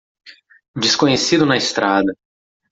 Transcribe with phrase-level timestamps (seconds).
[0.75, 2.11] Desconhecido na estrada